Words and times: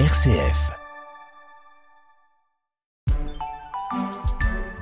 RCF. 0.00 0.72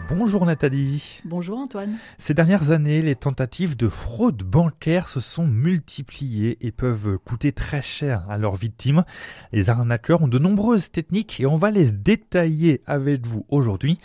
Bonjour 0.08 0.46
Nathalie. 0.46 1.20
Bonjour 1.26 1.58
Antoine. 1.58 1.98
Ces 2.16 2.32
dernières 2.32 2.70
années, 2.70 3.02
les 3.02 3.14
tentatives 3.14 3.76
de 3.76 3.90
fraude 3.90 4.42
bancaire 4.42 5.10
se 5.10 5.20
sont 5.20 5.46
multipliées 5.46 6.56
et 6.66 6.72
peuvent 6.72 7.18
coûter 7.18 7.52
très 7.52 7.82
cher 7.82 8.24
à 8.30 8.38
leurs 8.38 8.56
victimes. 8.56 9.04
Les 9.52 9.68
arnaqueurs 9.68 10.22
ont 10.22 10.28
de 10.28 10.38
nombreuses 10.38 10.90
techniques 10.90 11.40
et 11.40 11.46
on 11.46 11.56
va 11.56 11.70
les 11.70 11.92
détailler 11.92 12.80
avec 12.86 13.26
vous 13.26 13.44
aujourd'hui. 13.50 13.98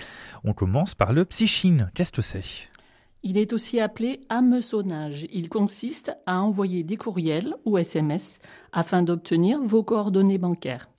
On 0.43 0.51
commence 0.51 0.93
par 0.93 1.13
le 1.13 1.23
psychine. 1.23 1.89
Qu'est-ce 1.95 2.11
que 2.11 2.21
c'est? 2.21 2.67
Il 3.23 3.37
est 3.37 3.53
aussi 3.53 3.79
appelé 3.79 4.19
hameçonnage. 4.27 5.25
Il 5.31 5.47
consiste 5.47 6.11
à 6.25 6.41
envoyer 6.41 6.83
des 6.83 6.97
courriels 6.97 7.55
ou 7.63 7.77
SMS 7.77 8.39
afin 8.73 9.03
d'obtenir 9.03 9.61
vos 9.63 9.83
coordonnées 9.83 10.37
bancaires. 10.37 10.89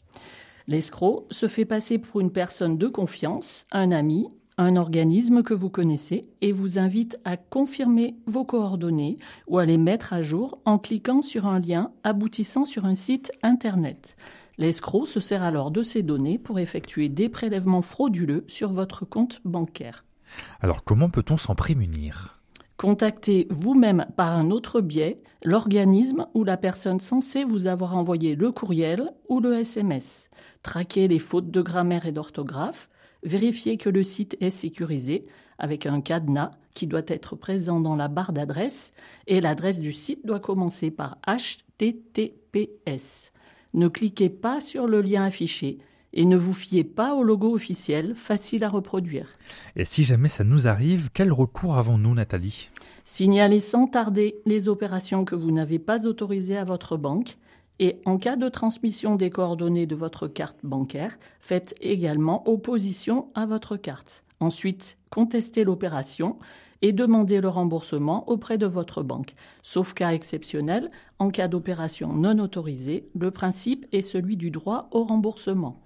L'escroc 0.69 1.27
se 1.31 1.49
fait 1.49 1.65
passer 1.65 1.99
pour 1.99 2.21
une 2.21 2.31
personne 2.31 2.77
de 2.77 2.89
confiance, 2.89 3.65
un 3.73 3.91
ami, 3.91 4.29
un 4.59 4.77
organisme 4.77 5.43
que 5.43 5.55
vous 5.55 5.71
connaissez 5.71 6.29
et 6.43 6.53
vous 6.53 6.79
invite 6.79 7.19
à 7.25 7.39
confirmer 7.39 8.17
vos 8.27 8.45
coordonnées 8.45 9.17
ou 9.47 9.57
à 9.57 9.65
les 9.65 9.79
mettre 9.79 10.13
à 10.13 10.21
jour 10.21 10.59
en 10.67 10.79
cliquant 10.79 11.23
sur 11.23 11.47
un 11.47 11.59
lien 11.59 11.91
aboutissant 12.05 12.67
sur 12.67 12.85
un 12.85 12.95
site 12.95 13.33
Internet. 13.43 14.15
L'escroc 14.59 15.07
se 15.07 15.21
sert 15.21 15.43
alors 15.43 15.71
de 15.71 15.83
ces 15.83 16.03
données 16.03 16.39
pour 16.39 16.59
effectuer 16.59 17.09
des 17.09 17.31
prélèvements 17.31 17.81
frauduleux 17.81 18.45
sur 18.47 18.71
votre 18.71 19.07
compte 19.07 19.41
bancaire. 19.47 20.05
Alors 20.61 20.85
comment 20.85 21.09
peut-on 21.09 21.39
s'en 21.39 21.55
prémunir? 21.55 22.38
Contactez 22.79 23.47
vous-même 23.51 24.07
par 24.17 24.37
un 24.37 24.53
autre 24.53 24.81
biais 24.81 25.17
l'organisme 25.43 26.29
ou 26.33 26.45
la 26.45 26.57
personne 26.57 27.01
censée 27.01 27.43
vous 27.43 27.67
avoir 27.67 27.97
envoyé 27.97 28.37
le 28.37 28.53
courriel 28.53 29.13
ou 29.29 29.41
le 29.41 29.55
SMS. 29.55 30.31
Traquez 30.63 31.09
les 31.09 31.19
fautes 31.19 31.51
de 31.51 31.61
grammaire 31.61 32.07
et 32.07 32.13
d'orthographe. 32.13 32.89
Vérifiez 33.25 33.79
que 33.79 33.91
le 33.91 34.05
site 34.05 34.37
est 34.41 34.51
sécurisé 34.51 35.23
avec 35.59 35.87
un 35.87 36.01
cadenas 36.01 36.53
qui 36.73 36.87
doit 36.87 37.03
être 37.09 37.35
présent 37.35 37.81
dans 37.81 37.97
la 37.97 38.07
barre 38.07 38.33
d'adresse 38.33 38.93
et 39.27 39.41
l'adresse 39.41 39.81
du 39.81 39.93
site 39.93 40.25
doit 40.25 40.39
commencer 40.39 40.93
par 40.93 41.19
HTTPS. 41.27 43.33
Ne 43.75 43.89
cliquez 43.89 44.31
pas 44.31 44.61
sur 44.61 44.87
le 44.87 45.01
lien 45.01 45.25
affiché 45.25 45.79
et 46.19 46.25
ne 46.25 46.37
vous 46.37 46.53
fiez 46.53 46.83
pas 46.83 47.15
au 47.15 47.23
logo 47.23 47.55
officiel, 47.55 48.17
facile 48.17 48.65
à 48.65 48.69
reproduire. 48.69 49.29
Et 49.77 49.85
si 49.85 50.03
jamais 50.03 50.27
ça 50.27 50.43
nous 50.43 50.67
arrive, 50.67 51.11
quel 51.15 51.33
recours 51.33 51.79
avons-nous 51.79 52.13
Nathalie? 52.13 52.71
Signalez 53.05 53.61
sans 53.61 53.87
tarder 53.87 54.35
les 54.45 54.69
opérations 54.69 55.25
que 55.25 55.37
vous 55.37 55.53
n'avez 55.53 55.79
pas 55.79 56.09
autorisées 56.09 56.57
à 56.57 56.65
votre 56.65 56.97
banque 56.97 57.37
et 57.79 58.01
en 58.05 58.19
cas 58.19 58.35
de 58.35 58.49
transmission 58.49 59.15
des 59.15 59.31
coordonnées 59.31 59.87
de 59.87 59.95
votre 59.95 60.27
carte 60.27 60.59
bancaire, 60.65 61.17
faites 61.39 61.77
également 61.81 62.49
opposition 62.49 63.29
à 63.37 63.47
votre 63.47 63.77
carte. 63.77 64.25
Ensuite, 64.41 64.99
contestez 65.11 65.63
l'opération 65.63 66.37
et 66.83 66.93
demandez 66.93 67.41
le 67.41 67.49
remboursement 67.49 68.29
auprès 68.29 68.59
de 68.59 68.67
votre 68.67 69.03
banque. 69.03 69.35
Sauf 69.63 69.95
cas 69.95 70.13
exceptionnel, 70.13 70.89
en 71.19 71.31
cas 71.31 71.49
d'opération 71.49 72.13
non 72.13 72.39
autorisée, 72.39 73.09
le 73.19 73.31
principe 73.31 73.87
est 73.93 74.03
celui 74.03 74.37
du 74.37 74.51
droit 74.51 74.89
au 74.93 75.03
remboursement. 75.03 75.83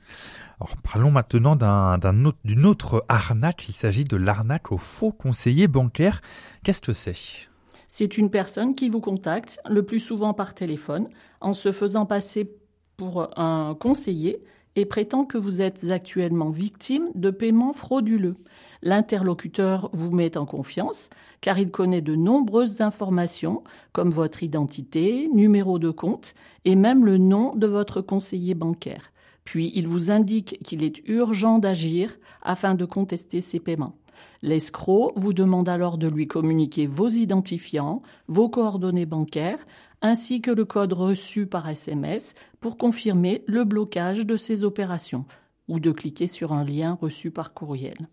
Alors, 0.60 0.76
parlons 0.82 1.10
maintenant 1.10 1.56
d'une 1.56 2.66
autre, 2.66 2.96
autre 2.96 3.04
arnaque. 3.08 3.68
Il 3.68 3.72
s'agit 3.72 4.04
de 4.04 4.16
l'arnaque 4.16 4.70
au 4.70 4.78
faux 4.78 5.12
conseiller 5.12 5.66
bancaire. 5.66 6.20
Qu'est-ce 6.62 6.80
que 6.80 6.92
c'est? 6.92 7.48
C'est 7.88 8.16
une 8.16 8.30
personne 8.30 8.74
qui 8.74 8.88
vous 8.88 9.00
contacte, 9.00 9.60
le 9.68 9.82
plus 9.82 10.00
souvent 10.00 10.32
par 10.34 10.54
téléphone, 10.54 11.08
en 11.40 11.52
se 11.52 11.72
faisant 11.72 12.06
passer 12.06 12.50
pour 12.96 13.38
un 13.38 13.74
conseiller 13.74 14.42
et 14.76 14.86
prétend 14.86 15.24
que 15.24 15.36
vous 15.36 15.60
êtes 15.60 15.90
actuellement 15.90 16.50
victime 16.50 17.08
de 17.14 17.30
paiements 17.30 17.72
frauduleux. 17.72 18.36
L'interlocuteur 18.82 19.90
vous 19.92 20.10
met 20.10 20.36
en 20.36 20.44
confiance 20.44 21.08
car 21.40 21.58
il 21.58 21.70
connaît 21.70 22.02
de 22.02 22.16
nombreuses 22.16 22.80
informations 22.80 23.62
comme 23.92 24.10
votre 24.10 24.42
identité, 24.42 25.28
numéro 25.32 25.78
de 25.78 25.90
compte 25.90 26.34
et 26.64 26.74
même 26.74 27.04
le 27.04 27.16
nom 27.18 27.54
de 27.54 27.66
votre 27.66 28.00
conseiller 28.00 28.54
bancaire. 28.54 29.12
Puis 29.44 29.72
il 29.74 29.86
vous 29.86 30.10
indique 30.10 30.58
qu'il 30.64 30.84
est 30.84 31.06
urgent 31.08 31.58
d'agir 31.58 32.16
afin 32.42 32.74
de 32.74 32.84
contester 32.84 33.40
ces 33.40 33.60
paiements. 33.60 33.96
L'escroc 34.42 35.12
vous 35.16 35.32
demande 35.32 35.68
alors 35.68 35.98
de 35.98 36.08
lui 36.08 36.26
communiquer 36.26 36.86
vos 36.86 37.08
identifiants, 37.08 38.02
vos 38.28 38.48
coordonnées 38.48 39.06
bancaires, 39.06 39.64
ainsi 40.00 40.40
que 40.40 40.50
le 40.50 40.64
code 40.64 40.92
reçu 40.92 41.46
par 41.46 41.68
SMS 41.68 42.34
pour 42.60 42.76
confirmer 42.76 43.44
le 43.46 43.64
blocage 43.64 44.26
de 44.26 44.36
ces 44.36 44.64
opérations, 44.64 45.24
ou 45.68 45.80
de 45.80 45.92
cliquer 45.92 46.26
sur 46.26 46.52
un 46.52 46.64
lien 46.64 46.98
reçu 47.00 47.30
par 47.30 47.54
courriel. 47.54 48.08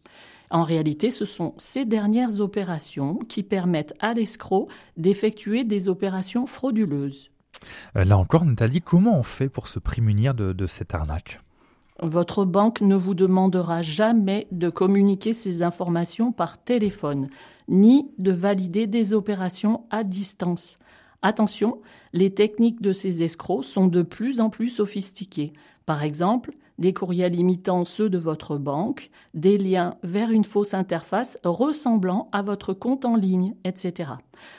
En 0.50 0.64
réalité, 0.64 1.12
ce 1.12 1.26
sont 1.26 1.54
ces 1.58 1.86
dernières 1.86 2.40
opérations 2.40 3.16
qui 3.16 3.44
permettent 3.44 3.94
à 4.00 4.14
l'escroc 4.14 4.68
d'effectuer 4.98 5.64
des 5.64 5.90
opérations 5.90 6.46
frauduleuses. 6.46 7.30
Euh, 7.96 8.06
là 8.06 8.18
encore, 8.18 8.46
Nathalie, 8.46 8.82
comment 8.82 9.20
on 9.20 9.24
fait 9.24 9.50
pour 9.50 9.68
se 9.68 9.80
prémunir 9.80 10.34
de, 10.34 10.54
de 10.54 10.68
cette 10.68 10.94
arnaque? 10.94 11.40
Votre 12.02 12.46
banque 12.46 12.82
ne 12.82 12.96
vous 12.96 13.14
demandera 13.14 13.82
jamais 13.82 14.48
de 14.52 14.70
communiquer 14.70 15.34
ces 15.34 15.64
informations 15.64 16.32
par 16.32 16.64
téléphone, 16.64 17.30
ni 17.68 18.10
de 18.18 18.32
valider 18.32 18.88
des 18.88 19.14
opérations 19.14 19.84
à 19.90 20.04
distance. 20.04 20.80
Attention, 21.22 21.82
les 22.14 22.34
techniques 22.34 22.82
de 22.82 22.94
ces 22.94 23.24
escrocs 23.24 23.66
sont 23.66 23.88
de 23.88 24.02
plus 24.02 24.40
en 24.40 24.50
plus 24.50 24.70
sophistiquées. 24.70 25.52
Par 25.90 26.04
exemple, 26.04 26.52
des 26.78 26.94
courriels 26.94 27.34
imitant 27.34 27.84
ceux 27.84 28.12
de 28.12 28.20
votre 28.20 28.58
banque, 28.58 29.10
des 29.34 29.58
liens 29.58 29.96
vers 30.04 30.30
une 30.30 30.44
fausse 30.44 30.76
interface 30.76 31.40
ressemblant 31.44 32.30
à 32.32 32.44
votre 32.44 32.76
compte 32.76 33.06
en 33.06 33.16
ligne, 33.16 33.56
etc. 33.64 34.12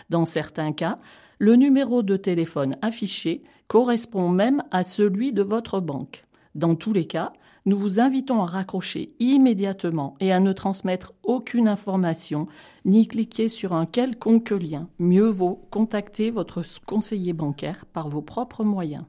Dans 0.09 0.25
certains 0.25 0.73
cas, 0.73 0.97
le 1.39 1.55
numéro 1.55 2.03
de 2.03 2.17
téléphone 2.17 2.75
affiché 2.83 3.45
correspond 3.69 4.29
même 4.29 4.65
à 4.73 4.83
celui 4.83 5.33
de 5.33 5.43
votre 5.45 5.79
banque. 5.79 6.25
Dans 6.57 6.75
tous 6.75 6.93
les 6.93 7.07
cas, 7.07 7.33
nous 7.65 7.79
vous 7.79 8.01
invitons 8.01 8.43
à 8.43 8.47
raccrocher 8.47 9.15
immédiatement 9.21 10.17
et 10.19 10.33
à 10.33 10.41
ne 10.41 10.53
transmettre 10.53 11.13
aucune 11.23 11.69
information, 11.69 12.49
ni 12.85 13.07
cliquer 13.07 13.49
sur 13.49 13.73
un 13.73 13.87
quelconque 13.87 14.51
lien. 14.51 14.89
Mieux 14.99 15.29
vaut 15.29 15.65
contacter 15.71 16.33
votre 16.33 16.65
conseiller 16.87 17.35
bancaire 17.35 17.85
par 17.93 18.09
vos 18.09 18.21
propres 18.21 18.65
moyens. 18.65 19.05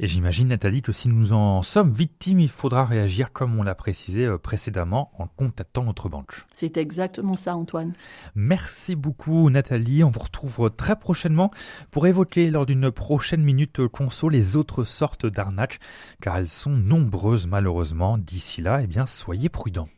Et 0.00 0.06
j'imagine, 0.06 0.48
Nathalie, 0.48 0.82
que 0.82 0.92
si 0.92 1.08
nous 1.08 1.32
en 1.32 1.62
sommes 1.62 1.92
victimes, 1.92 2.40
il 2.40 2.50
faudra 2.50 2.84
réagir 2.84 3.32
comme 3.32 3.58
on 3.58 3.62
l'a 3.62 3.74
précisé 3.74 4.24
euh, 4.24 4.38
précédemment 4.38 5.10
en 5.18 5.26
contactant 5.26 5.84
notre 5.84 6.08
banque. 6.08 6.44
C'est 6.52 6.76
exactement 6.76 7.36
ça, 7.36 7.56
Antoine. 7.56 7.92
Merci 8.34 8.96
beaucoup, 8.96 9.50
Nathalie. 9.50 10.04
On 10.04 10.10
vous 10.10 10.20
retrouve 10.20 10.70
très 10.76 10.96
prochainement 10.96 11.50
pour 11.90 12.06
évoquer 12.06 12.50
lors 12.50 12.66
d'une 12.66 12.90
prochaine 12.90 13.42
minute 13.42 13.86
conso 13.86 14.28
les 14.28 14.56
autres 14.56 14.84
sortes 14.84 15.26
d'arnaques, 15.26 15.80
car 16.20 16.36
elles 16.36 16.48
sont 16.48 16.70
nombreuses 16.70 17.46
malheureusement. 17.46 18.18
D'ici 18.18 18.62
là, 18.62 18.80
eh 18.82 18.86
bien, 18.86 19.06
soyez 19.06 19.48
prudents. 19.48 19.88